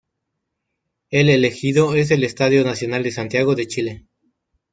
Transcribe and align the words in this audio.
El 1.11 1.29
elegido 1.29 1.93
es 1.93 2.09
el 2.09 2.23
Estadio 2.23 2.63
Nacional 2.63 3.03
de 3.03 3.11
Santiago 3.11 3.53
de 3.53 3.67
Chile. 3.67 4.07